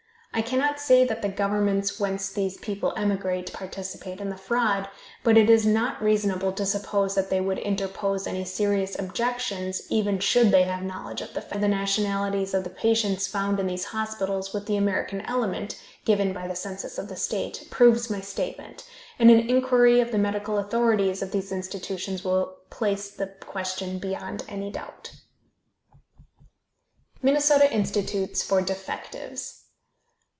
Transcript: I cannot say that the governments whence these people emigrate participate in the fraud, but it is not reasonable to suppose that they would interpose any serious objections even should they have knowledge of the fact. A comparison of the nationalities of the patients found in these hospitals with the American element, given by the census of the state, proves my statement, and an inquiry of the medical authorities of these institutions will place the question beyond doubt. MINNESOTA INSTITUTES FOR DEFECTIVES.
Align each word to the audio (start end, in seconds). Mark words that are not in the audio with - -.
I 0.33 0.41
cannot 0.41 0.79
say 0.79 1.03
that 1.05 1.21
the 1.21 1.27
governments 1.27 1.99
whence 1.99 2.31
these 2.31 2.55
people 2.55 2.93
emigrate 2.95 3.51
participate 3.51 4.21
in 4.21 4.29
the 4.29 4.37
fraud, 4.37 4.87
but 5.25 5.37
it 5.37 5.49
is 5.49 5.65
not 5.65 6.01
reasonable 6.01 6.53
to 6.53 6.65
suppose 6.65 7.15
that 7.15 7.29
they 7.29 7.41
would 7.41 7.59
interpose 7.59 8.25
any 8.25 8.45
serious 8.45 8.97
objections 8.97 9.81
even 9.89 10.19
should 10.19 10.51
they 10.51 10.63
have 10.63 10.83
knowledge 10.83 11.19
of 11.19 11.33
the 11.33 11.41
fact. 11.41 11.57
A 11.57 11.57
comparison 11.57 11.57
of 11.57 11.61
the 11.63 11.67
nationalities 11.77 12.53
of 12.53 12.63
the 12.63 12.69
patients 12.69 13.27
found 13.27 13.59
in 13.59 13.67
these 13.67 13.83
hospitals 13.83 14.53
with 14.53 14.67
the 14.67 14.77
American 14.77 15.19
element, 15.25 15.77
given 16.05 16.31
by 16.31 16.47
the 16.47 16.55
census 16.55 16.97
of 16.97 17.09
the 17.09 17.17
state, 17.17 17.67
proves 17.69 18.09
my 18.09 18.21
statement, 18.21 18.85
and 19.19 19.29
an 19.29 19.49
inquiry 19.49 19.99
of 19.99 20.13
the 20.13 20.17
medical 20.17 20.57
authorities 20.59 21.21
of 21.21 21.33
these 21.33 21.51
institutions 21.51 22.23
will 22.23 22.55
place 22.69 23.11
the 23.11 23.27
question 23.41 23.99
beyond 23.99 24.45
doubt. 24.71 25.11
MINNESOTA 27.21 27.69
INSTITUTES 27.75 28.41
FOR 28.43 28.61
DEFECTIVES. 28.61 29.57